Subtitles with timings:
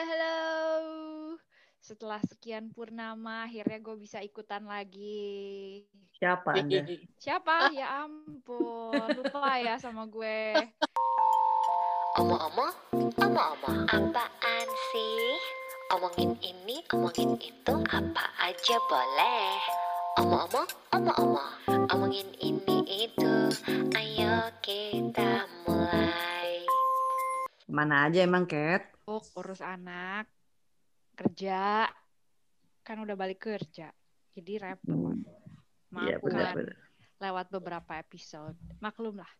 [0.00, 0.36] halo, halo.
[1.76, 5.84] Setelah sekian purnama, akhirnya gue bisa ikutan lagi.
[6.16, 6.88] Siapa Anda?
[7.24, 7.68] Siapa?
[7.76, 10.56] Ya ampun, lupa ya sama gue.
[12.16, 12.72] Omong-omong,
[13.20, 15.36] omong-omong, apaan sih?
[15.92, 19.52] Omongin ini, omongin itu, apa aja boleh.
[20.16, 21.52] Omong-omong, omong-omong,
[21.92, 23.52] omongin ini itu,
[23.92, 26.39] ayo kita mulai.
[27.70, 28.82] Mana aja emang, Cat?
[29.06, 30.26] Oh, urus anak,
[31.14, 31.86] kerja,
[32.82, 33.94] kan udah balik kerja.
[34.34, 35.14] Jadi repot.
[35.94, 36.76] Iya, Maaf kan, benar-benar.
[37.22, 38.58] lewat beberapa episode.
[38.82, 39.30] Maklum lah,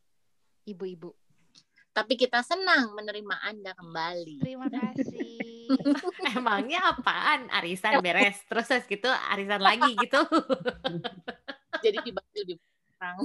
[0.62, 1.10] ibu-ibu.
[1.90, 4.46] Tapi kita senang menerima Anda kembali.
[4.46, 5.66] Terima kasih.
[6.38, 7.50] Emangnya apaan?
[7.50, 10.22] Arisan beres, terus terus gitu arisan lagi gitu.
[11.84, 12.54] Jadi dibantu di
[12.94, 13.16] orang.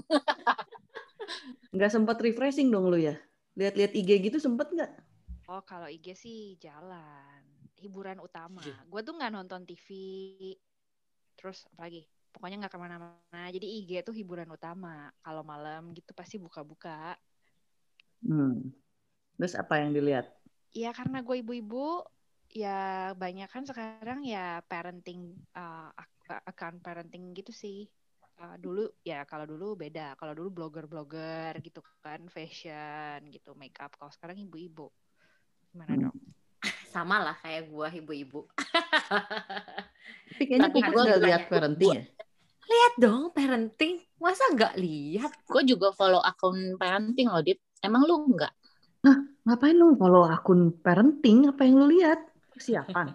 [1.78, 3.14] Nggak sempat refreshing dong lu ya?
[3.56, 4.92] Lihat-lihat IG gitu sempet nggak?
[5.48, 7.42] Oh, kalau IG sih jalan.
[7.80, 8.64] Hiburan utama.
[8.88, 9.88] Gue tuh nggak nonton TV.
[11.40, 12.04] Terus apalagi?
[12.36, 13.44] Pokoknya nggak ke mana-mana.
[13.52, 15.08] Jadi IG tuh hiburan utama.
[15.24, 17.16] Kalau malam gitu pasti buka-buka.
[18.26, 18.76] Hmm.
[19.40, 20.28] Terus apa yang dilihat?
[20.76, 22.04] Ya karena gue ibu-ibu,
[22.52, 25.92] ya banyak kan sekarang ya parenting, uh,
[26.44, 27.88] account parenting gitu sih.
[28.36, 30.20] Uh, dulu ya kalau dulu beda.
[30.20, 33.96] Kalau dulu blogger-blogger gitu kan, fashion gitu, makeup.
[33.96, 34.92] Kalau sekarang ibu-ibu.
[35.72, 36.04] Gimana Hmm.
[36.12, 36.18] dong?
[36.94, 38.44] Sama lah kayak gua ibu-ibu.
[40.36, 42.04] Tapi kayaknya gua nggak banyak- lihat parenting ya?
[42.66, 45.32] Lihat dong parenting, masa nggak lihat?
[45.46, 47.62] Gue juga follow akun parenting loh, Dit.
[47.78, 48.50] Emang lu enggak?
[49.46, 51.46] Ngapain lu follow akun parenting?
[51.46, 52.18] Apa yang lu lihat?
[52.56, 53.12] Persiapan?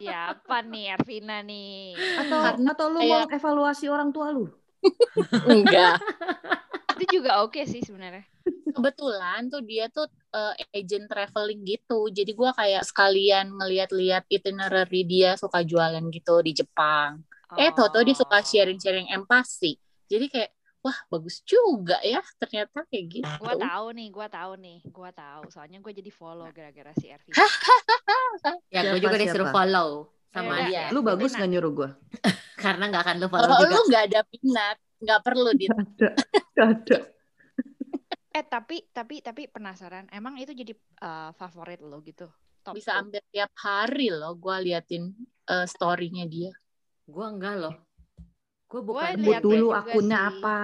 [0.00, 1.92] Ya apa nih Ervina nih?
[2.16, 4.48] Atau Karena atau lu mau evaluasi orang tua lu?
[5.52, 6.00] Enggak.
[6.96, 8.24] Itu juga oke sih sebenarnya.
[8.72, 12.08] Kebetulan tuh dia tuh eh, agent traveling gitu.
[12.08, 17.20] Jadi gua kayak sekalian ngeliat-liat itinerary dia suka jualan gitu di Jepang.
[17.54, 19.78] Eh, tau-tau dia suka sharing-sharing empati.
[20.10, 20.50] Jadi kayak,
[20.82, 23.30] wah bagus juga ya ternyata kayak gitu.
[23.38, 25.42] Gua tahu nih, gua tahu nih, gua tahu.
[25.54, 27.38] Soalnya gue jadi follow gara-gara si Ervina.
[28.70, 29.56] Ya gue Siapa, juga disuruh siapa?
[29.56, 29.88] follow
[30.34, 30.90] sama dia.
[30.90, 31.90] Lu bagus nggak nyuruh gua?
[32.64, 33.74] Karena nggak akan lu follow Kalau juga.
[33.76, 36.08] lu nggak ada minat, nggak perlu di Gak ada.
[36.56, 36.98] Gak ada.
[38.34, 40.74] Eh tapi tapi tapi penasaran, emang itu jadi
[41.06, 42.26] uh, favorit lo gitu?
[42.66, 45.14] Top bisa hampir tiap hari loh gua liatin
[45.46, 46.50] eh, story-nya dia.
[47.06, 47.74] Gua enggak loh.
[48.70, 49.12] Gue Gua bukan.
[49.14, 50.28] Sebut lihat dulu akunnya sih.
[50.34, 50.58] apa?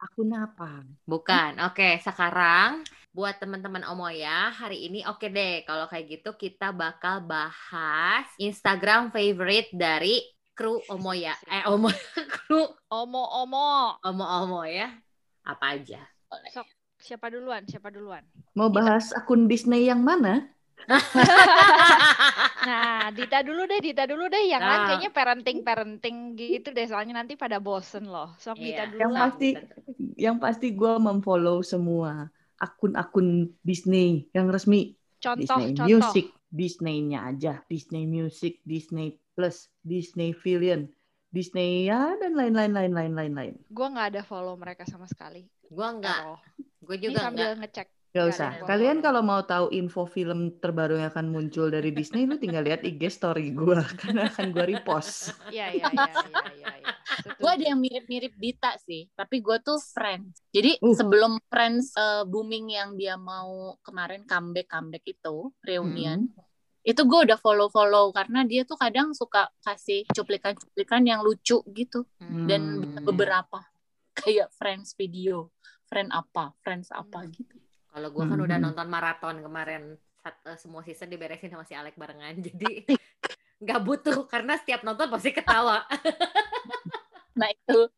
[0.00, 0.70] Akunnya apa?
[1.04, 1.52] Bukan.
[1.66, 5.66] Oke, sekarang buat teman-teman Omoya, hari ini oke deh.
[5.66, 10.22] Kalau kayak gitu kita bakal bahas Instagram favorite dari
[10.54, 11.34] kru Omoya.
[11.50, 11.90] Eh, Omo
[12.36, 13.98] kru Omo omo.
[14.00, 14.94] Omo-Omo ya.
[15.42, 15.98] Apa aja?
[16.54, 16.68] Sok
[17.00, 17.66] siapa duluan?
[17.66, 18.22] Siapa duluan?
[18.54, 20.46] Mau bahas akun Disney yang mana?
[22.60, 24.44] Nah, Dita dulu deh, Dita dulu deh.
[24.46, 24.84] Yang Nah.
[24.86, 26.84] kayaknya parenting-parenting gitu deh.
[26.84, 28.36] Soalnya nanti pada bosen loh.
[28.36, 28.90] Sok Dita Iya.
[28.92, 29.20] dulu Yang lah.
[29.24, 29.48] pasti
[30.20, 32.28] yang pasti gue memfollow semua
[32.60, 34.94] akun-akun Disney yang resmi.
[35.20, 35.88] Contoh, Disney contoh.
[35.88, 40.88] Music, Disney-nya aja, Disney Music, Disney Plus, Disney Villain,
[41.30, 43.54] Disney ya dan lain-lain lain-lain lain-lain.
[43.70, 45.46] Gue nggak ada follow mereka sama sekali.
[45.70, 46.18] Gua enggak.
[46.18, 46.40] Taruh.
[46.82, 47.60] Gue Ini juga sambil enggak.
[47.70, 47.88] ngecek.
[48.10, 48.50] Gak Nggak usah.
[48.66, 49.06] Kalian follow.
[49.06, 53.06] kalau mau tahu info film terbaru yang akan muncul dari Disney, lu tinggal lihat IG
[53.06, 55.30] story gue karena akan gue repost.
[55.46, 56.68] Iya, iya, iya, iya, iya.
[56.82, 56.94] iya.
[57.38, 60.42] Gue ada yang mirip-mirip Dita sih, tapi gue tuh Friends.
[60.50, 60.90] Jadi Uh.
[60.90, 66.26] sebelum Friends eh, booming yang dia mau kemarin comeback comeback itu reunion,
[66.82, 72.50] itu gue udah follow-follow karena dia tuh kadang suka kasih cuplikan-cuplikan yang lucu gitu Hmm.
[72.50, 73.06] dan Hmm.
[73.06, 73.62] beberapa
[74.12, 75.54] kayak Friends video,
[75.86, 77.30] Friend apa, Friends apa Hmm.
[77.30, 77.54] gitu.
[77.90, 78.64] Kalau gue kan udah Mhm.
[78.70, 79.82] nonton maraton kemarin
[80.20, 82.36] eh, semua season diberesin sama si Alek barengan.
[82.46, 82.86] Jadi
[83.60, 85.84] nggak butuh karena setiap nonton pasti ketawa.
[87.30, 87.88] Nah itu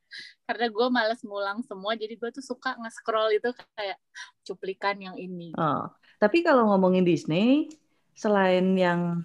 [0.46, 3.98] karena gue males ngulang semua, jadi gue tuh suka nge-scroll itu kayak
[4.44, 5.50] cuplikan yang ini.
[5.56, 5.88] Oh,
[6.20, 7.72] tapi kalau ngomongin Disney,
[8.12, 9.24] selain yang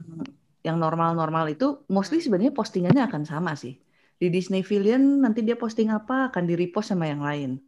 [0.64, 3.78] yang normal-normal itu, mostly sebenarnya postingannya akan sama sih.
[4.18, 7.62] Di Disney Villain nanti dia posting apa akan di repost sama yang lain.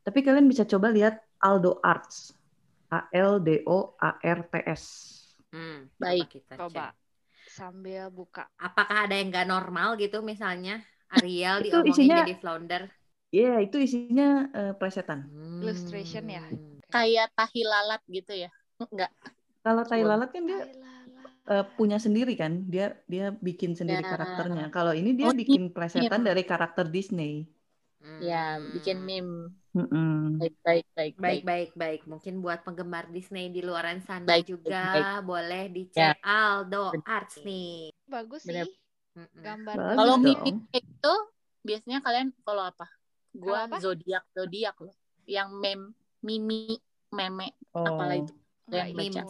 [0.00, 2.32] Tapi kalian bisa coba lihat Aldo Arts,
[2.90, 4.82] A L D O A R T S.
[5.50, 6.26] Hmm, Baik.
[6.26, 6.84] coba kita Coba.
[6.90, 6.94] cek.
[7.50, 8.46] Sambil buka.
[8.58, 10.78] Apakah ada yang nggak normal gitu misalnya?
[11.10, 12.82] Ariel Itu diomongin isinya- jadi flounder.
[13.30, 15.26] Ya, itu isinya eh, plesetan.
[15.26, 15.62] Hmm.
[15.62, 16.42] Illustration ya?
[16.90, 18.50] Kayak tahi lalat gitu ya.
[18.78, 19.10] Enggak.
[19.60, 20.60] Kalau Tai Lalat kan dia
[21.50, 24.10] eh, punya sendiri kan, dia dia bikin sendiri Ya.
[24.14, 24.64] karakternya.
[24.72, 26.28] Kalau ini dia Oh, bikin plesetan iya.
[26.32, 27.44] dari karakter Disney.
[28.00, 28.18] Hmm.
[28.22, 29.52] Ya, bikin meme.
[29.70, 30.42] Mm-mm.
[30.42, 32.00] Baik, baik, baik, Baik, baik, baik.
[32.10, 35.22] Mungkin buat penggemar Disney di luaran sana Baik, juga baik.
[35.22, 37.06] boleh dicek Aldo Benar.
[37.06, 37.94] Arts nih.
[38.10, 38.66] Bagus sih
[39.38, 39.74] gambar.
[39.94, 41.14] Kalau mimik gitu,
[41.62, 42.86] biasanya kalian follow apa?
[43.30, 43.76] Gua Kalau apa?
[43.78, 44.94] zodiak, zodiak loh.
[45.30, 45.80] Yang mem,
[46.26, 46.74] mimi,
[47.14, 47.86] meme, Oh.
[47.86, 48.34] apalah itu.
[48.70, 49.22] Yang baca.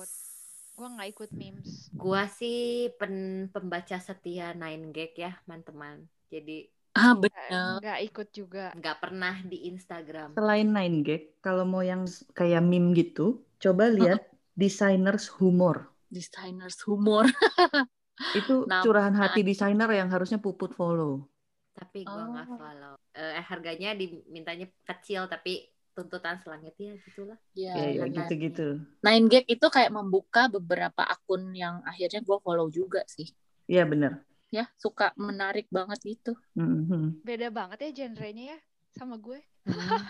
[0.73, 1.93] Gua nggak ikut memes.
[1.93, 6.09] Gua sih pen- pembaca setia 9gag ya, teman-teman.
[6.33, 7.71] Jadi Ah, Nggak- bener.
[7.79, 8.65] Nggak ikut juga.
[8.75, 10.35] nggak pernah di Instagram.
[10.35, 12.03] Selain 9gag, kalau mau yang
[12.33, 13.27] kayak meme gitu,
[13.59, 15.87] coba lihat designers humor.
[16.09, 17.31] Designers humor.
[18.37, 21.25] Itu Nama- curahan hati desainer yang harusnya puput follow.
[21.73, 22.59] Tapi gua nggak Oh.
[22.59, 22.95] follow.
[23.13, 27.39] Eh, harganya dimintanya kecil tapi tuntutan selanjutnya gitulah.
[27.53, 28.27] Ya, Ya, ya benar.
[28.27, 28.69] gitu-gitu.
[29.01, 33.31] Nine Gag itu kayak membuka beberapa akun yang akhirnya gue follow juga sih.
[33.65, 34.21] Iya bener.
[34.51, 36.35] Ya, suka menarik banget gitu.
[36.59, 37.23] Mhm.
[37.23, 38.59] Beda banget ya genrenya ya
[38.91, 39.39] sama gue.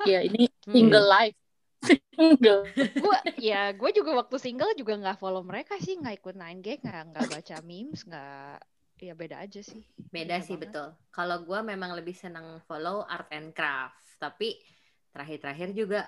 [0.08, 0.76] Ya, ini Hmm.
[0.76, 1.36] single life.
[2.16, 2.68] single.
[2.76, 7.02] Gue ya gue juga waktu single juga nggak follow mereka sih, nggak ikut 9gag, nggak
[7.12, 8.60] nggak baca memes, nggak
[9.00, 9.80] ya beda aja sih.
[10.12, 10.72] Beda sih banget.
[10.72, 10.88] betul.
[11.08, 14.60] Kalau gua memang lebih senang follow art and craft, tapi
[15.10, 16.00] terakhir-terakhir juga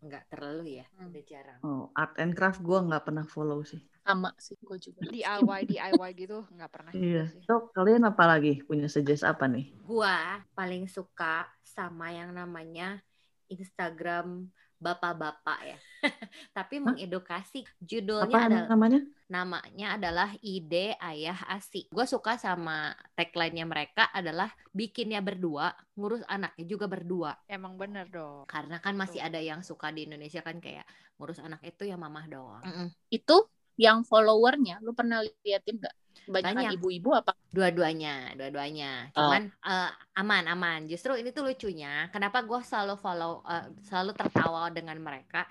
[0.00, 1.12] nggak terlalu ya, Hmm.
[1.12, 1.58] udah jarang.
[1.60, 3.84] Oh, art and craft gue nggak pernah follow sih.
[4.10, 5.00] Sama sih gue juga.
[5.06, 7.30] DIY DIY gitu nggak pernah Iya.
[7.30, 7.46] sih.
[7.46, 8.58] So, kalian apa lagi?
[8.66, 9.70] Punya suggest apa nih?
[9.86, 12.98] Gua paling suka sama yang namanya
[13.46, 15.78] Instagram bapak-bapak ya.
[16.56, 17.68] Tapi mengedukasi.
[17.78, 19.00] Judulnya Apa adalah namanya?
[19.30, 21.86] namanya adalah Ide Ayah Asi.
[21.92, 27.36] Gue suka sama tagline-nya mereka adalah bikinnya berdua, ngurus anaknya juga berdua.
[27.46, 28.48] Emang bener dong.
[28.48, 30.88] Karena kan masih ada yang suka di Indonesia kan kayak
[31.20, 32.64] ngurus anak itu ya mamah doang.
[32.64, 32.88] Mm-mm.
[33.12, 33.46] Itu
[33.76, 35.96] yang followernya, lu pernah liatin nggak?
[36.30, 37.34] Banyak ibu-ibu apa?
[37.50, 39.10] Dua-duanya, dua-duanya.
[39.10, 39.90] Cuman eh,
[40.20, 40.80] aman, aman.
[40.86, 42.06] Justru ini tuh lucunya.
[42.14, 45.48] Kenapa gue selalu follow, eh, selalu tertawa dengan mereka?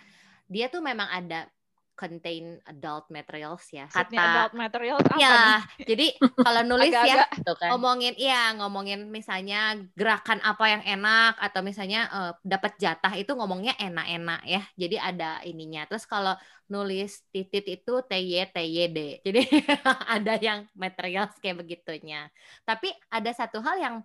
[0.47, 1.45] Dia tuh memang ada
[1.99, 3.91] contain adult materials ya.
[3.91, 5.23] Maksudnya Kata adult materials apa nih?
[5.27, 5.43] ya,
[5.83, 6.07] jadi
[6.47, 7.69] kalau nulis ya Agak-agak Tuh kan.
[7.75, 13.75] ngomongin iya ngomongin misalnya gerakan apa yang enak atau misalnya eh, dapat jatah itu ngomongnya
[13.75, 19.41] enak-enak ya jadi ada ininya terus kalau nulis titit itu ty tyd jadi
[20.15, 22.29] ada yang material kayak begitunya
[22.63, 23.95] tapi ada satu hal yang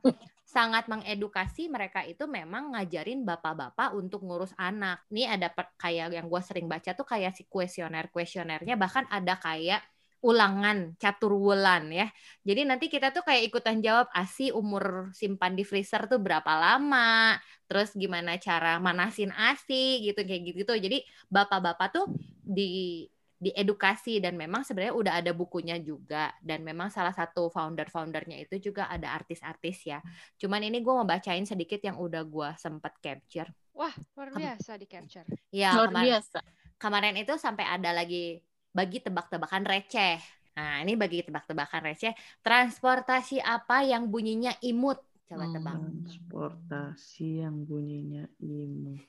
[0.55, 5.03] sangat mengedukasi mereka itu memang ngajarin bapak-bapak untuk ngurus anak.
[5.11, 9.83] Ini ada kayak yang gue sering baca tuh kayak si kuesioner kuesionernya bahkan ada kayak
[10.25, 12.09] ulangan catur wulan ya.
[12.47, 17.37] Jadi nanti kita tuh kayak ikutan jawab ASI umur simpan di freezer tuh berapa lama,
[17.69, 20.73] terus gimana cara manasin ASI gitu kayak gitu.
[20.81, 22.06] Jadi bapak-bapak tuh
[22.41, 23.05] di
[23.44, 28.88] diedukasi dan memang sebenarnya udah ada bukunya juga dan memang salah satu founder-foundernya itu juga
[28.88, 30.00] ada artis-artis ya.
[30.41, 33.52] Cuman ini gue mau bacain sedikit yang udah gue sempet capture.
[33.76, 35.26] Wah, luar Kem- biasa di capture.
[35.52, 36.41] Ya Luar kemar- biasa.
[36.81, 38.41] kemarin itu sampai ada lagi
[38.73, 40.19] bagi tebak-tebakan receh.
[40.55, 42.14] Nah ini bagi tebak-tebakan receh.
[42.41, 44.96] Transportasi apa yang bunyinya imut?
[45.29, 45.55] Coba Hmm.
[45.55, 45.75] tebak.
[45.76, 49.02] Transportasi yang bunyinya imut.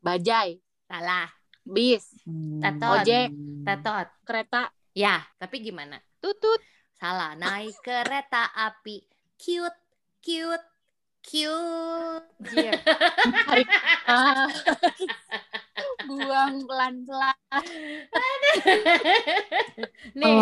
[0.00, 1.26] Bajai, Salah.
[1.64, 2.60] Bis, Hmm.
[2.60, 3.04] Tetot.
[3.04, 3.28] Ojek.
[3.64, 4.08] Tetot.
[4.24, 5.98] kereta, Ya, tapi gimana?
[6.22, 6.62] Tutut.
[6.94, 7.34] Salah.
[7.34, 9.02] Naik kereta api.
[9.36, 9.80] Cute,
[10.22, 10.66] cute,
[11.20, 12.26] cute.
[12.54, 12.72] Jir.
[16.06, 17.36] buang pelan-pelan.
[20.18, 20.40] Nih,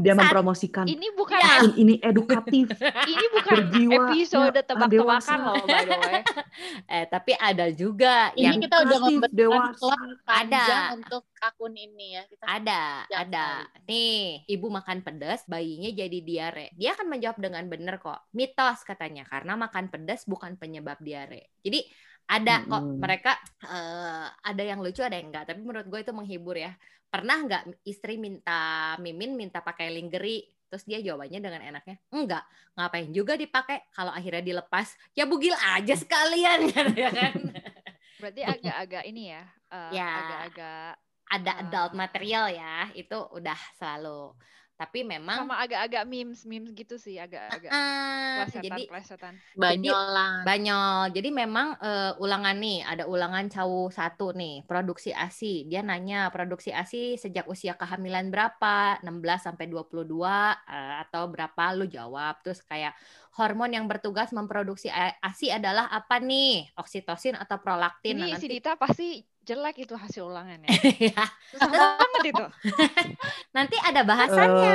[0.00, 0.88] dia mempromosikan.
[0.88, 2.72] Ini bukan Akun ini edukatif.
[3.12, 5.34] ini bukan Berjiwa episode ya, tebak-tebakan dewasa.
[5.36, 6.22] loh by the way.
[6.96, 10.96] eh tapi ada juga Ini yang kita udah membentuk klub Ada.
[10.96, 12.22] untuk akun ini ya.
[12.28, 12.82] Kita Ada,
[13.12, 13.46] ada.
[13.84, 16.66] Nih, ibu makan pedas, bayinya jadi diare.
[16.78, 18.30] Dia akan menjawab dengan benar kok.
[18.32, 21.52] Mitos katanya, karena makan pedas bukan penyebab diare.
[21.60, 21.82] Jadi
[22.32, 25.44] ada kok mereka eh, ada yang lucu, ada yang enggak.
[25.52, 26.72] Tapi menurut gue itu menghibur ya.
[27.12, 32.40] Pernah nggak istri minta mimin minta pakai lingerie, terus dia jawabannya dengan enaknya, enggak.
[32.72, 33.84] Ngapain juga dipakai?
[33.92, 37.32] Kalau akhirnya dilepas, ya bugil aja sekalian, ya kan?
[38.16, 39.44] Berarti agak-agak ini ya.
[39.68, 40.08] eh, Ya.
[40.08, 40.92] Agak-agak
[41.32, 41.60] Ada Ah.
[41.64, 44.36] adult material ya, itu udah selalu.
[44.82, 49.34] Tapi memang sama agak-agak memes memes gitu sih, agak-agak plesetan jadi plesetan.
[49.54, 50.42] banyolan.
[50.42, 51.14] Banyol.
[51.14, 55.70] Jadi memang eh, ulangan nih, ada ulangan cawu satu nih, produksi ASI.
[55.70, 58.98] Dia nanya produksi ASI sejak usia kehamilan berapa?
[59.06, 62.42] 16 sampai 22 eh, atau berapa lu jawab.
[62.42, 62.98] Terus kayak
[63.38, 66.74] hormon yang bertugas memproduksi ASI adalah apa nih?
[66.74, 68.18] Oksitosin atau prolaktin?
[68.18, 70.68] Ini Nah, si nanti Dita pasti jelek itu hasil ulangannya.
[70.98, 71.24] Ya,
[71.58, 72.44] Susah banget itu.
[73.56, 74.74] nanti ada bahasannya.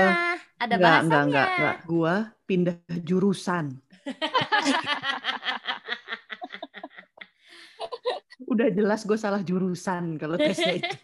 [0.60, 1.08] ada Enggak, bahasannya.
[1.08, 1.76] enggak, enggak, enggak.
[1.88, 2.14] Gua
[2.48, 3.66] pindah jurusan.
[8.48, 10.96] Udah jelas gue salah jurusan kalau tesnya itu.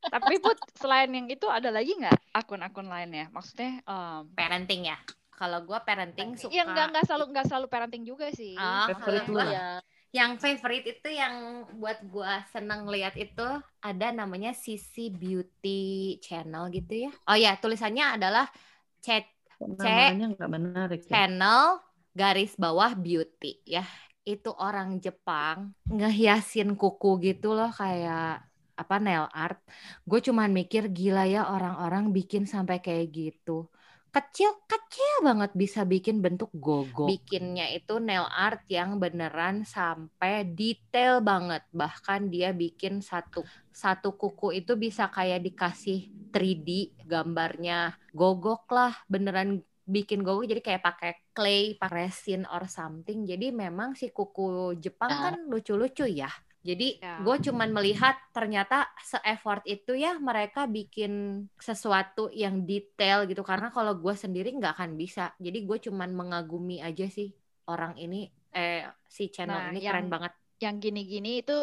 [0.00, 3.28] Tapi Put, selain yang itu ada lagi nggak akun-akun lainnya?
[3.30, 4.96] Maksudnya em, parenting ya.
[5.36, 8.56] Kalau gue parenting suka ya nggak nggak selalu nggak selalu parenting juga sih.
[8.56, 9.80] Oh, Favorit kalau lu ya
[10.10, 13.46] yang favorite itu yang buat gua seneng lihat itu
[13.78, 17.10] ada namanya Sisi Beauty Channel gitu ya.
[17.30, 18.50] Oh ya, tulisannya adalah
[18.98, 19.24] chat
[19.60, 21.12] Namanya nggak menarik ya.
[21.12, 21.84] channel
[22.16, 23.84] garis bawah beauty ya.
[24.24, 28.42] Itu orang Jepang ngehiasin kuku gitu loh kayak
[28.80, 29.60] apa nail art.
[30.08, 33.68] Gue cuman mikir gila ya orang-orang bikin sampai kayak gitu.
[34.10, 37.06] Kecil-kecil banget bisa bikin bentuk gogo.
[37.06, 41.62] Bikinnya itu nail art yang beneran sampai detail banget.
[41.70, 49.62] Bahkan dia bikin satu satu kuku itu bisa kayak dikasih 3D gambarnya gogok lah beneran
[49.86, 53.26] bikin gogo jadi kayak pakai clay, pakai resin or something.
[53.26, 55.22] Jadi memang si kuku Jepang Ya.
[55.30, 56.30] kan lucu-lucu ya.
[56.60, 57.24] Jadi Ya.
[57.24, 63.40] gue cuman melihat ternyata se-effort itu ya mereka bikin sesuatu yang detail gitu.
[63.40, 65.32] Karena kalau gue sendiri nggak akan bisa.
[65.40, 67.32] Jadi gue cuman mengagumi aja sih
[67.64, 70.32] orang ini, eh si channel Nah, ini yang- keren banget.
[70.60, 71.56] Yang gini-gini itu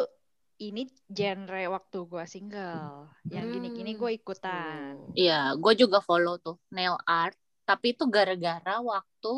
[0.58, 3.06] ini genre waktu gua single.
[3.30, 3.54] Yang Hmm.
[3.54, 4.98] gini-gini gue ikutan.
[5.14, 7.38] Iya, gue juga follow tuh nail art.
[7.62, 9.34] Tapi itu gara-gara waktu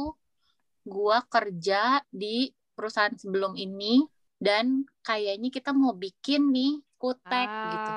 [0.80, 4.00] gua kerja di perusahaan sebelum ini
[4.40, 7.90] dan kayaknya kita mau bikin nih kutek gitu.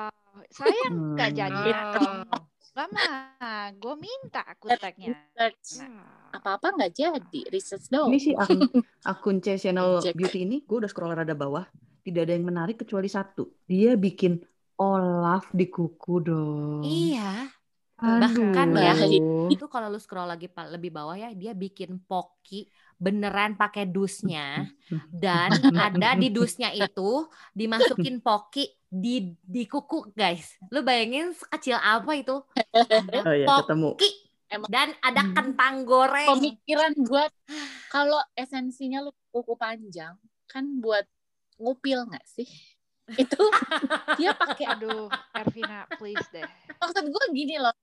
[0.52, 1.38] Sayang nggak Hmm.
[1.40, 1.70] jadi.
[2.04, 2.42] Oh.
[2.74, 5.14] Gak mah, gue minta kuteknya.
[5.14, 8.10] Research Nah, apa-apa nggak jadi, research dong.
[8.10, 8.66] Ini sih akun,
[9.14, 11.62] akun C channel beauty ini, gue udah scroll rada bawah.
[12.02, 13.62] Tidak ada yang menarik kecuali satu.
[13.64, 14.42] Dia bikin
[14.74, 16.82] Olaf di kuku dong.
[16.82, 17.46] Iya.
[18.02, 18.26] Aduh.
[18.26, 18.92] Bahkan ya,
[19.54, 22.66] itu kalau lu scroll lagi lebih bawah ya, dia bikin poki
[23.04, 24.64] beneran pakai dusnya
[25.12, 30.56] dan ada di dusnya itu dimasukin poki di di kuku guys.
[30.70, 32.40] Lu bayangin sekecil apa itu?
[32.40, 33.92] Oh iya, ketemu.
[33.92, 34.10] poki
[34.46, 35.34] Emang- dan ada Hmm.
[35.34, 36.30] kentang goreng.
[36.32, 37.32] Pemikiran buat
[37.88, 40.14] kalau esensinya lu kuku panjang
[40.46, 41.04] kan buat
[41.58, 42.46] ngupil nggak sih?
[43.20, 43.36] Itu
[44.16, 46.46] dia pakai aduh, Ervina, please deh.
[46.78, 47.74] maksud gue gini loh.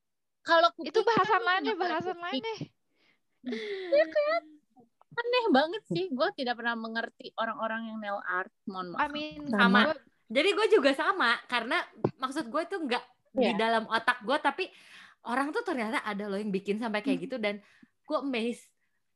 [0.42, 1.22] Kalau Itu kan
[1.62, 2.26] deh, kenapa bahasan kuping?
[2.26, 2.60] lain deh.
[5.12, 6.06] Aneh banget sih.
[6.10, 8.52] Gue tidak pernah mengerti orang-orang yang nail art.
[8.64, 9.10] Mohon I maaf.
[9.12, 9.80] mean, Sama.
[9.86, 10.02] gua-
[10.32, 11.84] Jadi gue juga sama karena
[12.16, 13.04] maksud gue tuh nggak
[13.34, 13.60] di Iya.
[13.60, 14.64] dalam otak gue tapi
[15.24, 17.60] orang tuh ternyata ada loh yang bikin sampai kayak gitu dan
[18.02, 18.64] gue amazed.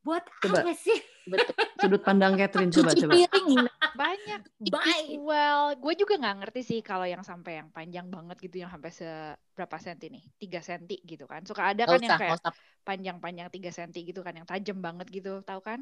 [0.01, 0.61] Buat Coba.
[0.61, 0.99] apa sih?
[1.25, 1.55] Betul.
[1.81, 3.13] Sudut pandang Catherine coba Cuci coba.
[3.17, 3.49] piring
[3.95, 4.41] banyak.
[4.69, 5.17] Bye.
[5.17, 8.91] Well, gue juga nggak ngerti sih kalau yang sampai yang panjang banget gitu, yang sampai
[8.93, 11.41] seberapa senti nih, 3 senti gitu kan.
[11.45, 12.53] Suka ada kan yang usah, kayak nggak usah.
[12.85, 15.81] panjang-panjang 3 senti gitu kan, yang tajam banget gitu, tahu kan?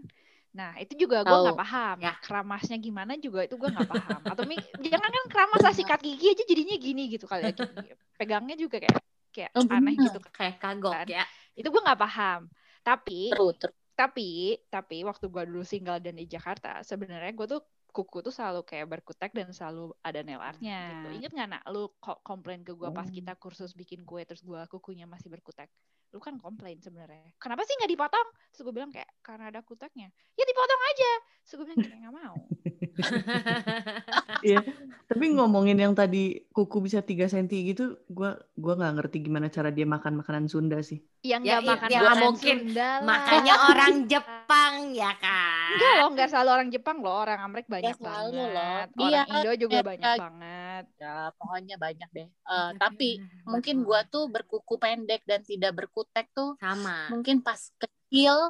[0.54, 1.98] Nah, itu juga gue nggak paham.
[2.00, 2.14] Ya.
[2.22, 4.22] Keramasnya gimana juga itu gue nggak paham.
[4.22, 7.54] Atau mi, jangan kan keramas lah sikat gigi aja jadinya gini gitu kali ya.
[7.58, 7.90] Gini.
[8.16, 9.02] Pegangnya juga kayak
[9.34, 10.14] kayak Oh, aneh bener.
[10.14, 10.20] gitu.
[10.30, 11.08] Kayak kagok Kan.
[11.10, 11.26] ya.
[11.58, 12.54] Itu gue nggak paham.
[12.86, 13.76] Tapi Terus, terus.
[13.94, 17.62] Tapi tapi waktu gua dulu single dan di Jakarta sebenarnya gue tuh
[17.94, 21.08] kuku tuh selalu kayak berkutek dan selalu ada nail artnya gitu.
[21.22, 23.14] Ingat nggak nak lu ko- komplain ke gua pas Oh.
[23.14, 25.70] kita kursus bikin kue terus gua kukunya masih berkutek?
[26.10, 27.34] Lu kan komplain sebenarnya.
[27.38, 28.28] Kenapa sih nggak dipotong?
[28.54, 30.14] Terus gue bilang kayak karena ada kuteknya.
[30.38, 31.12] Ya dipotong aja.
[31.42, 32.38] Terus gue bilang kayak nggak mau
[34.44, 34.60] Iya.
[35.04, 39.70] Tapi ngomongin yang tadi kuku bisa 3 cm gitu, gua gua nggak ngerti gimana cara
[39.70, 41.00] dia makan makanan Sunda sih.
[41.22, 42.58] yang Ya, nggak i- makan ya, makanan mungkin.
[42.60, 43.06] Sunda lah.
[43.06, 45.68] Makanya orang Jepang ya kan.
[45.72, 48.48] enggak loh nggak selalu orang Jepang loh orang Amerika banyak selalu loh.
[48.50, 52.28] banget Iya, orang Indo juga kayak- banyak banget Ya, pokoknya banyak deh.
[52.28, 53.10] Eh, tapi
[53.46, 57.08] mungkin gua tuh berkuku pendek dan tidak berkutek tuh sama.
[57.08, 58.50] mungkin pas kecil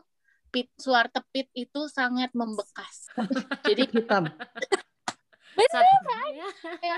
[0.53, 3.09] pit suar tepit itu sangat membekas.
[3.67, 4.29] Jadi Hitam.
[6.81, 6.97] Ya.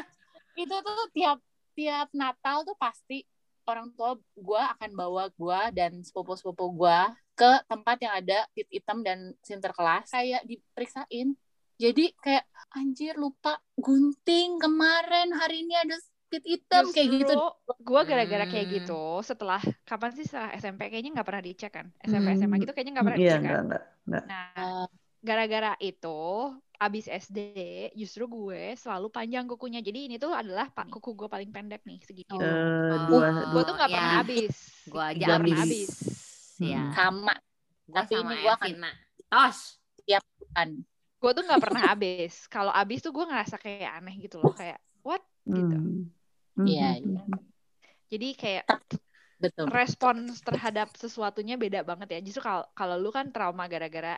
[0.56, 1.44] itu tuh tiap
[1.76, 3.28] tiap Natal tuh pasti
[3.68, 9.04] orang tua gua akan bawa gua dan sepupu-sepupu gua ke tempat yang ada pit hitam
[9.04, 11.36] dan sinterklas kayak diperiksain.
[11.76, 17.34] Jadi kayak anjir lupa gunting kemarin hari ini ada pit hitam kayak gitu.
[17.80, 18.76] gue gara-gara kayak Hmm.
[18.78, 22.38] gitu setelah kapan sih setelah SMP kayaknya nggak pernah dicek kan SMP Hmm.
[22.40, 24.24] SMA gitu kayaknya nggak pernah Iya, dicek kan enggak enggak enggak.
[24.26, 24.86] nah
[25.22, 26.20] gara-gara itu
[26.76, 27.38] abis SD
[27.94, 31.98] justru gue selalu panjang kukunya jadi ini tuh adalah pak kuku gue paling pendek nih
[32.04, 32.38] segini Oh.
[32.38, 33.00] Eh, Oh.
[33.08, 33.96] dua gue tuh nggak ya.
[33.96, 34.56] pernah habis
[34.86, 35.90] Gua aja Nggak pernah habis
[36.56, 36.80] Ya.
[36.80, 36.92] Hmm.
[36.92, 37.34] sama
[37.86, 38.98] Gua Tapi sama ini gua akan-.
[39.26, 39.60] Tos.
[40.52, 40.70] kan.
[41.16, 44.78] gue tuh nggak pernah habis kalau habis tuh gue ngerasa kayak aneh gitu loh kayak
[45.02, 45.78] what gitu
[46.56, 46.66] Hmm.
[46.66, 47.20] Iya, Hmm.
[47.20, 47.24] iya.
[48.08, 48.66] jadi kayak
[49.44, 49.68] Betul.
[49.68, 52.20] respons terhadap sesuatunya beda banget ya.
[52.24, 54.16] Justru kalau kalau lu kan trauma gara-gara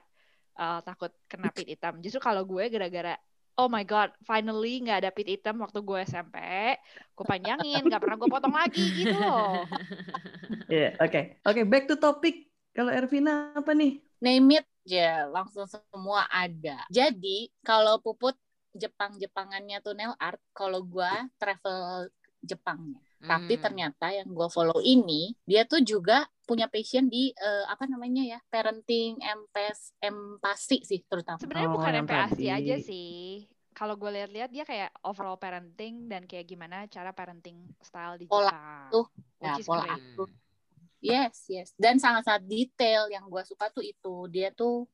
[0.54, 1.98] uh, takut kena pit hitam.
[2.06, 3.18] Justru kalau gue gara-gara
[3.58, 6.38] oh my god, finally nggak ada pit hitam waktu gue SMP.
[7.18, 9.66] Gue panjangin, nggak pernah gue potong lagi gitu loh.
[10.72, 11.42] Iya, oke.
[11.48, 12.52] Oke, back to topic.
[12.76, 14.04] Kalau Ervina apa nih?
[14.22, 16.86] Name it, ya langsung semua ada.
[16.94, 18.38] Jadi kalau puput
[18.78, 22.08] Jepang-Jepangannya tuh nail art, kalau gua travel
[22.46, 23.02] Jepangnya.
[23.18, 23.64] Tapi Hmm.
[23.66, 28.40] ternyata yang gue follow ini, dia tuh juga punya passion di eh, apa namanya ya,
[28.48, 31.42] parenting, empas, empati sih terutama.
[31.42, 32.46] Sebenarnya Oh, bukan tadi.
[32.48, 33.50] aja sih.
[33.74, 38.54] Kalau gue lihat-lihat dia kayak overall parenting dan kayak gimana cara parenting style di Pola
[38.54, 38.90] Jepang.
[38.94, 39.06] tuh.
[39.42, 39.98] Which Ya, is pola great.
[39.98, 40.30] asuh.
[40.98, 41.70] Yes, yes.
[41.78, 44.26] Dan sangat-sangat detail yang gue suka tuh itu.
[44.34, 44.90] Dia tuh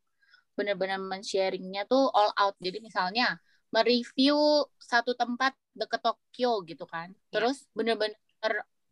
[0.56, 2.56] benar-benar men-sharingnya tuh all out.
[2.60, 3.40] Jadi misalnya
[3.74, 4.38] mereview
[4.78, 7.10] satu tempat deket Tokyo gitu kan.
[7.28, 8.14] Terus bener-bener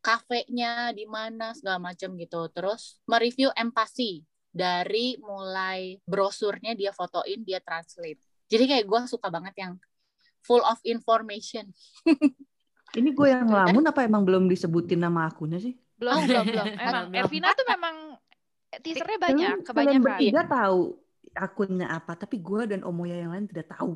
[0.01, 2.49] kafenya di mana segala macam gitu.
[2.49, 8.17] Terus mereview empati dari mulai brosurnya dia fotoin, dia translate.
[8.49, 9.73] Jadi kayak gue suka banget yang
[10.41, 11.69] full of information.
[12.91, 15.77] Ini gue yang ngelamun apa emang belum disebutin nama akunnya sih?
[15.95, 16.67] Belum, Oh, belum, belum.
[16.81, 17.21] Emang belum.
[17.23, 17.95] Ervina tuh memang
[18.73, 20.01] teasernya banyak, Kalian- Kalian kebanyakan.
[20.03, 20.79] bertiga tahu
[21.31, 23.95] akunnya apa, tapi gue dan Omoya yang lain tidak tahu.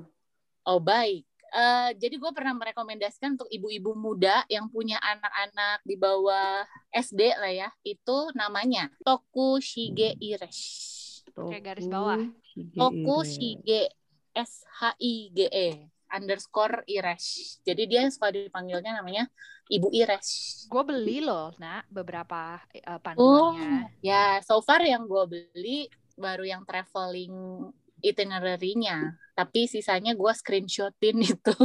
[0.66, 1.26] Oh baik.
[1.56, 7.54] Eh, jadi gue pernah merekomendasikan untuk ibu-ibu muda yang punya anak-anak di bawah SD lah
[7.54, 7.70] ya.
[7.80, 10.62] Itu namanya Toku Shige Iresh.
[11.32, 12.20] Kayak garis bawah.
[12.76, 13.32] Toku Shige.
[13.64, 13.82] Shige
[14.36, 15.70] S H I G E
[16.12, 17.64] underscore Iresh.
[17.64, 19.32] Jadi dia suka dipanggilnya namanya
[19.72, 20.68] Ibu Iresh.
[20.68, 23.96] Gue beli loh, nak, beberapa eh, Oh, panduannya.
[24.04, 25.88] ya so far yang gue beli
[26.20, 27.32] baru yang traveling
[28.06, 29.18] itinerary-nya.
[29.34, 31.56] Tapi sisanya gue screenshotin itu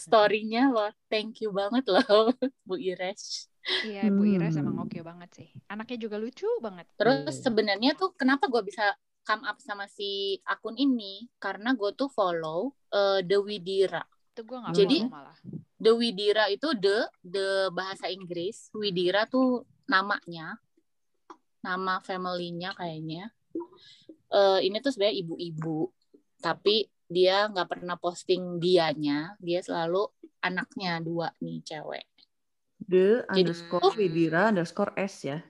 [0.00, 0.90] story-nya loh.
[1.06, 2.32] Thank you banget loh,
[2.68, 3.46] Bu Ires.
[3.84, 4.64] Iya, Bu Ires Hmm.
[4.64, 5.48] emang oke banget sih.
[5.68, 6.88] Anaknya juga lucu banget.
[6.96, 7.44] Terus Hmm.
[7.44, 11.28] sebenarnya tuh kenapa gue bisa come up sama si akun ini?
[11.36, 14.00] Karena gue tuh follow eh, The Widira.
[14.32, 15.36] Itu gue nggak Jadi- follow malah.
[15.78, 18.72] The Widira itu the the bahasa Inggris.
[18.74, 20.58] Widira tuh namanya,
[21.62, 23.30] nama family-nya kayaknya.
[24.28, 25.88] Eh, ini tuh sebenarnya ibu-ibu,
[26.38, 29.32] tapi dia nggak pernah posting dianya.
[29.40, 30.04] Dia selalu
[30.44, 32.04] anaknya dua nih cewek.
[32.84, 35.40] The Jadi- underscore Widira underscore S ya.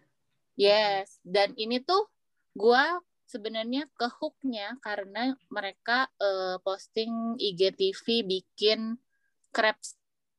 [0.58, 2.10] Yes, dan ini tuh
[2.54, 2.98] gua
[3.30, 8.98] sebenarnya ke hooknya karena mereka eh, posting IGTV bikin
[9.54, 9.94] crepes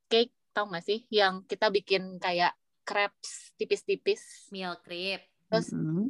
[0.08, 1.04] cake, tau gak sih?
[1.08, 2.52] Yang kita bikin kayak
[2.84, 4.50] crepes tipis-tipis.
[4.52, 5.24] Meal creep.
[5.48, 6.10] Terus Mm-mm.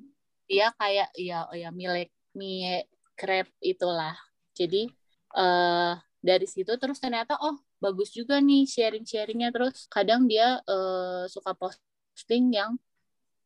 [0.50, 2.88] dia kayak ya ya mie mie
[3.20, 4.16] crepe itulah.
[4.56, 4.88] Jadi
[5.36, 11.56] eh dari situ terus ternyata oh bagus juga nih sharing-sharingnya terus kadang dia eh, suka
[11.56, 12.76] posting yang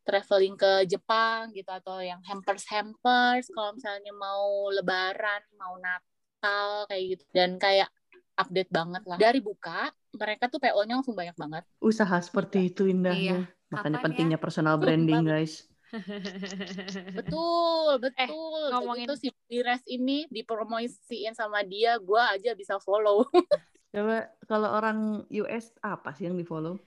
[0.03, 7.03] traveling ke Jepang gitu atau yang hampers hampers kalau misalnya mau Lebaran mau Natal kayak
[7.15, 7.88] gitu dan kayak
[8.34, 13.45] update banget lah dari buka mereka tuh PO-nya langsung banyak banget Usaha seperti itu indahnya.
[13.45, 13.73] Iya.
[13.73, 15.65] Makanya pentingnya personal branding guys.
[17.19, 18.29] Betul, betul.
[18.69, 23.29] Udah ngomongin- gitu si Bires ini dipromosiin sama dia, gua aja bisa follow.
[23.93, 26.82] Coba kalau orang US apa sih yang di follow?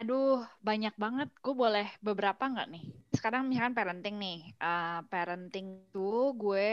[0.00, 1.28] Aduh, banyak banget.
[1.40, 2.84] Gue boleh beberapa nggak nih?
[3.16, 4.40] Sekarang misalkan parenting nih.
[4.56, 6.68] Eh, parenting tuh gue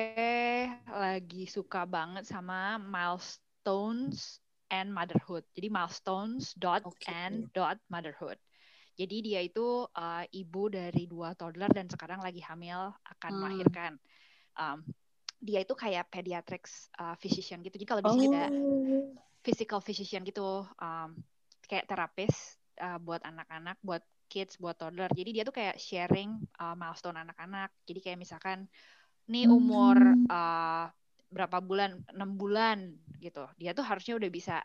[0.87, 5.43] lagi suka banget sama milestones and motherhood.
[5.55, 7.07] Jadi milestones dot Oke.
[7.07, 8.39] and dot motherhood.
[8.93, 13.39] Jadi dia itu eh, ibu dari dua toddler dan sekarang lagi hamil akan Hmm.
[13.41, 13.91] melahirkan.
[14.53, 14.79] Um,
[15.43, 17.75] dia itu kayak pediatrics uh, physician gitu.
[17.75, 18.47] Jadi kalau di sini ada
[19.43, 21.09] physical physician gitu, um,
[21.67, 23.99] kayak terapis uh, buat anak-anak, buat
[24.31, 25.11] kids, buat toddler.
[25.11, 27.75] Jadi dia tuh kayak sharing uh, milestone anak-anak.
[27.83, 28.71] Jadi kayak misalkan,
[29.27, 29.99] nih umur
[30.31, 30.87] uh,
[31.27, 33.43] berapa bulan, enam bulan gitu.
[33.59, 34.63] Dia tuh harusnya udah bisa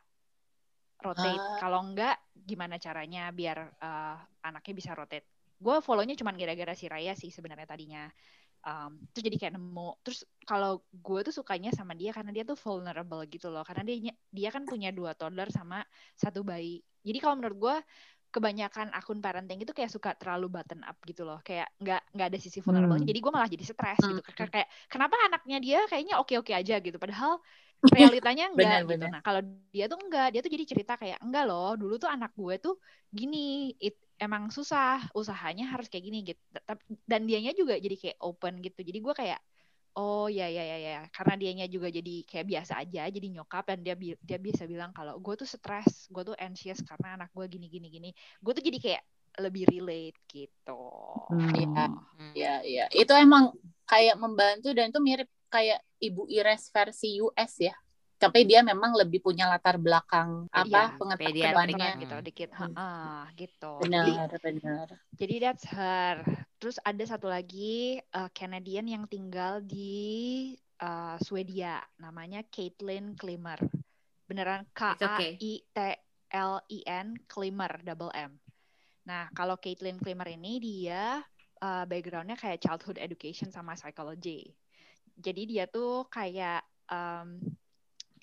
[0.98, 1.38] rotate.
[1.38, 1.58] Ah.
[1.62, 5.26] Kalau enggak, gimana caranya biar uh, anaknya bisa rotate.
[5.58, 8.04] Gue follownya cuma gara-gara si Raya sih sebenarnya tadinya.
[8.58, 9.88] Um, terus jadi kayak nemu.
[10.02, 13.62] Terus kalau gue tuh sukanya sama dia karena dia tuh vulnerable gitu loh.
[13.62, 15.82] Karena dia dia kan punya dua toddler sama
[16.18, 16.82] satu bayi.
[17.02, 17.76] Jadi kalau menurut gue
[18.28, 21.40] kebanyakan akun parenting itu kayak suka terlalu button up gitu loh.
[21.40, 23.00] Kayak nggak nggak ada sisi vulnerable.
[23.00, 23.08] Hmm.
[23.08, 24.20] Jadi gue malah jadi stres gitu.
[24.20, 24.34] Hmm.
[24.37, 26.98] Kayak, kayak kenapa anaknya dia kayaknya oke-oke aja gitu.
[27.00, 27.40] Padahal
[27.94, 28.90] realitanya enggak Benar, gitu.
[28.94, 29.10] benar.
[29.12, 30.28] Nah kalau dia tuh enggak.
[30.34, 31.72] Dia tuh jadi cerita kayak enggak loh.
[31.78, 32.74] Dulu tuh anak gue tuh
[33.10, 33.72] gini.
[33.78, 35.06] It, emang susah.
[35.14, 36.42] Usahanya harus kayak gini gitu.
[37.06, 38.80] Dan dianya juga jadi kayak open gitu.
[38.82, 39.40] Jadi gue kayak
[39.98, 43.82] Oh ya ya ya ya karena dianya juga jadi kayak biasa aja jadi nyokap dan
[43.82, 47.66] dia dia bisa bilang kalau gue tuh stres gue tuh anxious karena anak gue gini
[47.66, 49.02] gini gini gue tuh jadi kayak
[49.42, 50.78] lebih relate gitu
[51.28, 51.52] Hmm.
[51.52, 51.84] Iya.
[51.92, 52.32] Hmm.
[52.32, 52.84] Ya, ya.
[52.88, 53.52] Itu emang
[53.84, 57.74] kayak membantu dan itu mirip kayak Ibu Ires versi US ya.
[58.18, 61.70] tapi dia memang lebih punya latar belakang apa Iya, pengetahuannya pediatriknya.
[61.87, 62.74] kedokteran gitu dikit Hmm.
[62.74, 66.16] Heeh, gitu jadi benar benar jadi that's her
[66.56, 73.62] terus ada satu lagi uh, Canadian yang tinggal di uh, Swedia namanya Caitlin Klimmer
[74.26, 75.14] beneran K A.
[75.38, 75.78] I T
[76.28, 78.34] L I N Klimmer double M
[79.06, 81.22] nah kalau Caitlin Klimmer ini dia
[81.62, 84.50] uh, backgroundnya kayak childhood education sama psychology
[85.18, 87.42] jadi dia tuh kayak um,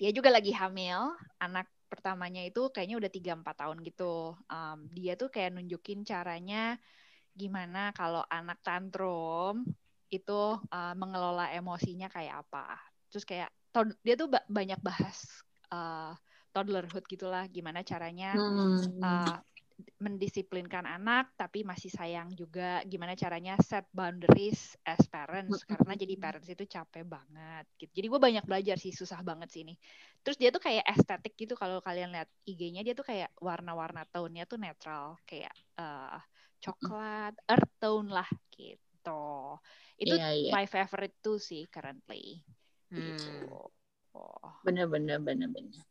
[0.00, 1.12] dia juga lagi hamil.
[1.36, 4.34] Anak pertamanya itu kayaknya udah 3-4 tahun gitu.
[4.48, 6.80] Um, dia tuh kayak nunjukin caranya
[7.36, 9.68] gimana kalau anak tantrum
[10.08, 12.80] itu uh, mengelola emosinya kayak apa.
[13.12, 13.50] Terus kayak
[14.00, 16.16] dia tuh ba- banyak bahas uh,
[16.56, 17.44] toddlerhood gitulah.
[17.52, 19.04] Gimana caranya Hmm.
[19.04, 19.36] uh,
[20.00, 22.80] mendisiplinkan anak tapi masih sayang juga.
[22.88, 25.64] Gimana caranya set boundaries as parents?
[25.68, 27.92] Karena jadi parents itu capek banget gitu.
[28.02, 29.74] Jadi gue banyak belajar sih susah banget sih ini.
[30.24, 34.48] Terus dia tuh kayak estetik gitu kalau kalian lihat IG-nya dia tuh kayak warna-warna tone-nya
[34.48, 35.20] tuh netral.
[35.28, 36.20] Kayak uh,
[36.60, 39.60] coklat earth tone lah gitu.
[39.96, 40.50] Itu Iya, iya.
[40.52, 42.40] my favorite tuh sih currently.
[42.88, 43.02] Hmm.
[43.02, 43.68] gitu.
[44.16, 44.48] Oh.
[44.64, 45.84] benar benar benar benar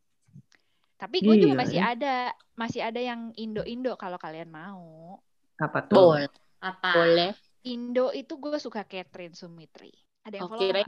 [1.06, 1.94] tapi gue juga Gila, masih ya.
[1.94, 2.14] ada
[2.52, 5.16] masih ada yang Indo-Indo kalau kalian mau
[5.56, 5.94] Apa tuh?
[6.18, 6.26] boleh
[6.58, 6.90] Apa?
[6.92, 7.30] boleh
[7.62, 9.90] Indo itu gue suka Catherine Sumitri.
[10.22, 10.86] Ada yang oh follow kirain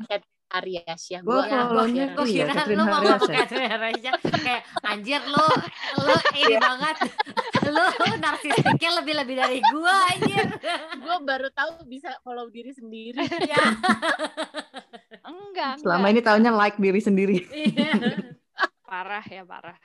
[0.48, 3.36] Aries ya Ya, follow-nya gue kira- gue iya, kira lu mau ngomong ya.
[3.36, 5.46] Catherine Harrias kayak anjir lu
[6.00, 6.96] lu ini banget
[7.68, 7.84] lu
[8.18, 10.46] narsistiknya lebih lebih dari gua anjir
[10.96, 13.60] gue baru tahu bisa follow diri sendiri ya
[15.20, 16.14] Enggak, Selama enggak.
[16.14, 17.36] ini taunya like diri sendiri.
[17.50, 17.92] Iya.
[18.80, 19.76] Parah ya, parah.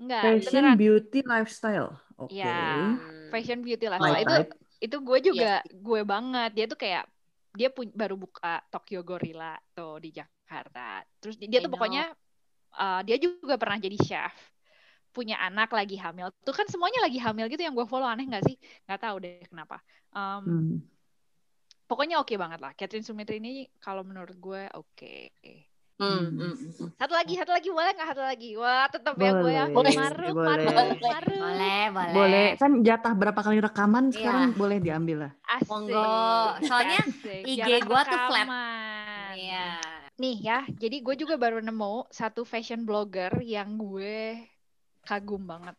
[0.00, 0.76] Enggak, Fashion, beneran.
[0.78, 1.90] beauty, lifestyle.
[2.16, 2.38] Oke.
[2.38, 2.96] Ya.
[3.28, 3.88] Fashion beauty.
[3.90, 4.52] My itu type.
[4.82, 6.50] itu gue juga Iya gue banget.
[6.56, 7.04] Dia tuh kayak
[7.52, 11.04] dia pun baru buka Tokyo Gorilla tuh di Jakarta.
[11.20, 12.12] Terus dia I tuh pokoknya
[12.76, 14.32] uh, dia juga pernah jadi chef.
[15.12, 16.32] Punya anak lagi hamil.
[16.40, 18.56] Tuh kan semuanya lagi hamil gitu yang gue follow aneh nggak sih?
[18.88, 19.76] Nggak tahu deh kenapa.
[20.12, 20.76] Um, Hmm.
[21.92, 22.72] Pokoknya oke banget lah.
[22.72, 25.14] Catherine Sumitri ini kalau menurut gue oke.
[25.44, 25.60] Hmm,
[26.02, 26.34] Hmm.
[26.34, 26.88] hmm, hmm.
[26.98, 28.50] Satu lagi, satu lagi boleh nggak satu lagi?
[28.58, 29.64] Wah tetap ya gue ya.
[29.70, 30.48] Boleh, Maruf, boleh.
[30.66, 31.38] maruf, maruf.
[31.38, 32.46] boleh boleh Boleh.
[32.58, 34.14] Kan jatah berapa kali rekaman Iya.
[34.18, 35.32] sekarang boleh diambil lah.
[35.46, 35.70] Asik.
[35.70, 36.02] Monggo.
[36.66, 37.42] Soalnya asik.
[37.46, 38.46] IG gua tuh flat.
[39.32, 39.78] iya
[40.12, 44.38] Nih ya, jadi gue juga baru nemu satu fashion blogger yang gue
[45.02, 45.74] kagum banget.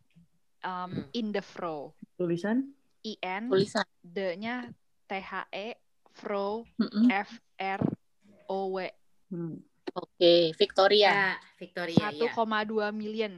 [0.63, 1.03] Um, Hmm.
[1.11, 1.91] In the Fro.
[2.15, 2.71] Tulisan?
[3.03, 4.71] I-N, tulisan D-nya
[5.05, 5.75] T-H-E,
[6.09, 7.07] Fro, Hmm, hmm.
[7.11, 8.77] F-R-O-W.
[9.27, 9.59] Hmm.
[9.93, 13.33] Oke Victoria ya Victoria ya 1,2 million.